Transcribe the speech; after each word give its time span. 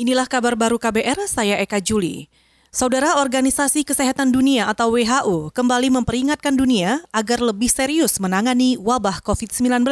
Inilah 0.00 0.24
kabar 0.24 0.56
baru 0.56 0.80
KBR, 0.80 1.28
saya 1.28 1.60
Eka 1.60 1.76
Juli. 1.76 2.32
Saudara 2.72 3.20
Organisasi 3.20 3.84
Kesehatan 3.84 4.32
Dunia 4.32 4.64
atau 4.72 4.96
WHO 4.96 5.52
kembali 5.52 5.92
memperingatkan 5.92 6.56
dunia 6.56 7.04
agar 7.12 7.44
lebih 7.44 7.68
serius 7.68 8.16
menangani 8.16 8.80
wabah 8.80 9.20
COVID-19. 9.20 9.84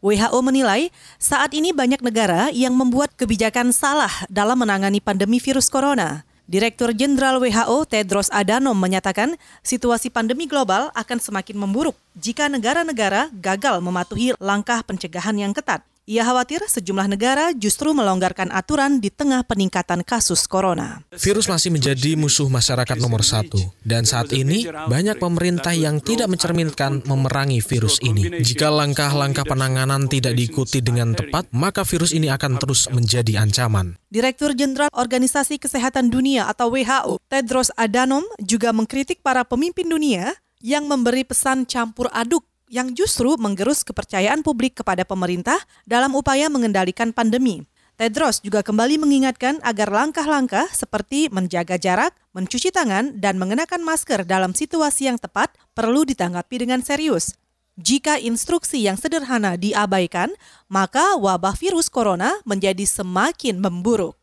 WHO 0.00 0.38
menilai 0.40 0.88
saat 1.20 1.52
ini 1.52 1.76
banyak 1.76 2.00
negara 2.00 2.48
yang 2.56 2.72
membuat 2.72 3.12
kebijakan 3.20 3.68
salah 3.76 4.24
dalam 4.32 4.64
menangani 4.64 5.04
pandemi 5.04 5.36
virus 5.36 5.68
corona. 5.68 6.24
Direktur 6.48 6.96
Jenderal 6.96 7.36
WHO 7.36 7.84
Tedros 7.84 8.32
Adhanom 8.32 8.80
menyatakan 8.80 9.36
situasi 9.60 10.08
pandemi 10.08 10.48
global 10.48 10.88
akan 10.96 11.20
semakin 11.20 11.60
memburuk 11.60 12.00
jika 12.16 12.48
negara-negara 12.48 13.28
gagal 13.44 13.84
mematuhi 13.84 14.32
langkah 14.40 14.80
pencegahan 14.80 15.36
yang 15.36 15.52
ketat. 15.52 15.84
Ia 16.04 16.20
khawatir 16.20 16.60
sejumlah 16.60 17.16
negara 17.16 17.56
justru 17.56 17.96
melonggarkan 17.96 18.52
aturan 18.52 19.00
di 19.00 19.08
tengah 19.08 19.40
peningkatan 19.40 20.04
kasus 20.04 20.44
corona. 20.44 21.00
Virus 21.16 21.48
masih 21.48 21.72
menjadi 21.72 22.12
musuh 22.12 22.44
masyarakat 22.52 23.00
nomor 23.00 23.24
satu, 23.24 23.56
dan 23.88 24.04
saat 24.04 24.28
ini 24.36 24.68
banyak 24.68 25.16
pemerintah 25.16 25.72
yang 25.72 26.04
tidak 26.04 26.28
mencerminkan 26.28 27.00
memerangi 27.08 27.64
virus 27.64 28.04
ini. 28.04 28.28
Jika 28.36 28.68
langkah-langkah 28.68 29.48
penanganan 29.48 30.04
tidak 30.04 30.36
diikuti 30.36 30.84
dengan 30.84 31.16
tepat, 31.16 31.48
maka 31.56 31.88
virus 31.88 32.12
ini 32.12 32.28
akan 32.28 32.60
terus 32.60 32.84
menjadi 32.92 33.40
ancaman. 33.40 33.96
Direktur 34.12 34.52
Jenderal 34.52 34.92
Organisasi 34.92 35.56
Kesehatan 35.56 36.12
Dunia 36.12 36.52
atau 36.52 36.68
WHO, 36.68 37.16
Tedros 37.32 37.72
Adhanom 37.80 38.28
juga 38.44 38.76
mengkritik 38.76 39.24
para 39.24 39.40
pemimpin 39.40 39.88
dunia 39.88 40.36
yang 40.60 40.84
memberi 40.84 41.24
pesan 41.24 41.64
campur 41.64 42.12
aduk 42.12 42.44
yang 42.68 42.92
justru 42.96 43.36
menggerus 43.36 43.84
kepercayaan 43.84 44.40
publik 44.40 44.80
kepada 44.80 45.04
pemerintah 45.04 45.60
dalam 45.84 46.16
upaya 46.16 46.48
mengendalikan 46.48 47.12
pandemi. 47.12 47.64
Tedros 47.94 48.42
juga 48.42 48.66
kembali 48.66 48.98
mengingatkan 48.98 49.62
agar 49.62 49.86
langkah-langkah 49.86 50.66
seperti 50.74 51.30
menjaga 51.30 51.78
jarak, 51.78 52.10
mencuci 52.34 52.74
tangan, 52.74 53.22
dan 53.22 53.38
mengenakan 53.38 53.86
masker 53.86 54.26
dalam 54.26 54.50
situasi 54.50 55.06
yang 55.06 55.14
tepat 55.14 55.54
perlu 55.78 56.02
ditanggapi 56.02 56.66
dengan 56.66 56.82
serius. 56.82 57.38
Jika 57.78 58.18
instruksi 58.18 58.82
yang 58.82 58.98
sederhana 58.98 59.54
diabaikan, 59.54 60.34
maka 60.66 61.14
wabah 61.14 61.54
virus 61.54 61.86
corona 61.86 62.34
menjadi 62.42 62.82
semakin 62.82 63.62
memburuk. 63.62 64.18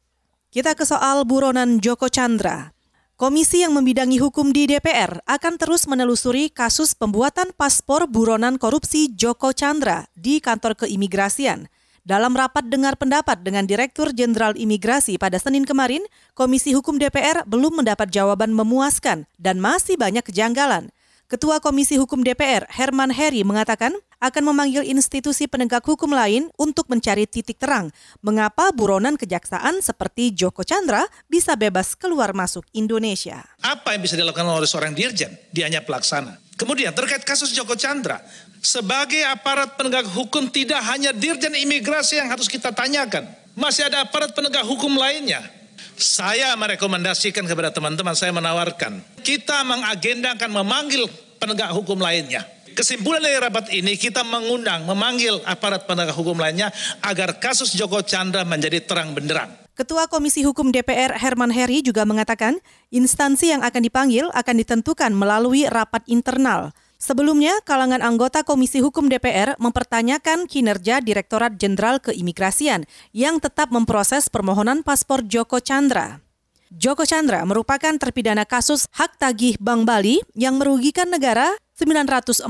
Kita 0.52 0.76
ke 0.76 0.84
soal 0.84 1.24
buronan 1.24 1.80
Joko 1.80 2.12
Chandra. 2.12 2.76
Komisi 3.22 3.62
yang 3.62 3.78
membidangi 3.78 4.18
hukum 4.18 4.50
di 4.50 4.66
DPR 4.66 5.22
akan 5.30 5.62
terus 5.62 5.86
menelusuri 5.86 6.50
kasus 6.50 6.98
pembuatan 6.98 7.54
paspor 7.54 8.10
buronan 8.10 8.58
korupsi 8.58 9.14
Joko 9.14 9.54
Chandra 9.54 10.10
di 10.18 10.42
kantor 10.42 10.74
keimigrasian. 10.74 11.70
Dalam 12.02 12.34
rapat 12.34 12.66
dengar 12.66 12.98
pendapat 12.98 13.46
dengan 13.46 13.70
Direktur 13.70 14.10
Jenderal 14.10 14.58
Imigrasi 14.58 15.22
pada 15.22 15.38
Senin 15.38 15.70
kemarin, 15.70 16.02
Komisi 16.34 16.74
Hukum 16.74 16.98
DPR 16.98 17.46
belum 17.46 17.86
mendapat 17.86 18.10
jawaban 18.10 18.58
memuaskan 18.58 19.30
dan 19.38 19.62
masih 19.62 20.02
banyak 20.02 20.26
kejanggalan. 20.26 20.90
Ketua 21.32 21.64
Komisi 21.64 21.96
Hukum 21.96 22.28
DPR, 22.28 22.68
Herman 22.68 23.08
Heri, 23.08 23.48
mengatakan 23.48 23.96
akan 24.20 24.52
memanggil 24.52 24.84
institusi 24.84 25.48
penegak 25.48 25.80
hukum 25.80 26.12
lain 26.12 26.52
untuk 26.60 26.92
mencari 26.92 27.24
titik 27.24 27.56
terang 27.56 27.88
mengapa 28.20 28.76
buronan 28.76 29.16
kejaksaan 29.16 29.80
seperti 29.80 30.36
Joko 30.36 30.68
Chandra 30.68 31.08
bisa 31.32 31.56
bebas 31.56 31.96
keluar 31.96 32.36
masuk 32.36 32.68
Indonesia. 32.76 33.48
Apa 33.64 33.96
yang 33.96 34.04
bisa 34.04 34.20
dilakukan 34.20 34.44
oleh 34.44 34.68
seorang 34.68 34.92
dirjen? 34.92 35.32
Dia 35.56 35.72
hanya 35.72 35.80
pelaksana. 35.88 36.36
Kemudian 36.60 36.92
terkait 36.92 37.24
kasus 37.24 37.56
Joko 37.56 37.80
Chandra, 37.80 38.20
sebagai 38.60 39.24
aparat 39.24 39.80
penegak 39.80 40.12
hukum 40.12 40.52
tidak 40.52 40.84
hanya 40.84 41.16
dirjen 41.16 41.56
imigrasi 41.56 42.20
yang 42.20 42.28
harus 42.28 42.52
kita 42.52 42.76
tanyakan. 42.76 43.24
Masih 43.56 43.88
ada 43.88 44.04
aparat 44.04 44.36
penegak 44.36 44.68
hukum 44.68 45.00
lainnya. 45.00 45.61
Saya 46.02 46.58
merekomendasikan 46.58 47.46
kepada 47.46 47.70
teman-teman, 47.70 48.18
saya 48.18 48.34
menawarkan. 48.34 49.22
Kita 49.22 49.62
mengagendakan 49.62 50.50
memanggil 50.50 51.06
penegak 51.38 51.70
hukum 51.72 52.02
lainnya 52.02 52.42
Kesimpulan 52.72 53.20
dari 53.20 53.36
rapat 53.36 53.68
ini 53.76 54.00
kita 54.00 54.24
mengundang, 54.24 54.88
memanggil 54.88 55.44
aparat 55.44 55.84
penegak 55.84 56.16
hukum 56.16 56.40
lainnya 56.40 56.72
agar 57.04 57.36
kasus 57.36 57.76
Joko 57.76 58.00
Chandra 58.00 58.48
menjadi 58.48 58.80
terang 58.80 59.12
benderang. 59.12 59.52
Ketua 59.76 60.08
Komisi 60.08 60.44
Hukum 60.48 60.72
DPR 60.72 61.20
Herman 61.20 61.52
Heri 61.52 61.84
juga 61.84 62.08
mengatakan 62.08 62.60
instansi 62.92 63.52
yang 63.52 63.64
akan 63.64 63.82
dipanggil 63.84 64.32
akan 64.32 64.56
ditentukan 64.64 65.12
melalui 65.12 65.68
rapat 65.68 66.04
internal. 66.08 66.72
Sebelumnya, 67.02 67.58
kalangan 67.66 68.06
anggota 68.06 68.46
Komisi 68.46 68.78
Hukum 68.78 69.10
DPR 69.10 69.58
mempertanyakan 69.58 70.46
kinerja 70.46 71.02
Direktorat 71.02 71.58
Jenderal 71.58 71.98
Keimigrasian 71.98 72.86
yang 73.10 73.42
tetap 73.42 73.74
memproses 73.74 74.30
permohonan 74.30 74.86
paspor 74.86 75.26
Joko 75.26 75.58
Chandra. 75.58 76.22
Joko 76.70 77.02
Chandra 77.02 77.42
merupakan 77.42 77.98
terpidana 77.98 78.46
kasus 78.46 78.86
hak 78.94 79.18
tagih 79.18 79.58
Bank 79.58 79.90
Bali 79.90 80.22
yang 80.38 80.62
merugikan 80.62 81.10
negara 81.10 81.58
940 81.74 82.46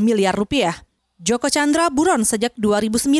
miliar 0.00 0.32
rupiah. 0.32 0.88
Joko 1.20 1.52
Chandra 1.52 1.92
buron 1.92 2.24
sejak 2.24 2.56
2009. 2.56 3.12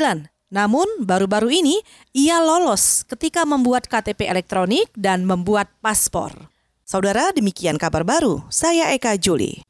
Namun 0.48 0.88
baru-baru 1.04 1.52
ini 1.52 1.84
ia 2.16 2.40
lolos 2.40 3.04
ketika 3.04 3.44
membuat 3.44 3.92
KTP 3.92 4.24
elektronik 4.24 4.88
dan 4.96 5.28
membuat 5.28 5.68
paspor. 5.84 6.32
Saudara, 6.88 7.28
demikian 7.36 7.76
kabar 7.76 8.08
baru. 8.08 8.40
Saya 8.48 8.88
Eka 8.96 9.20
Juli. 9.20 9.60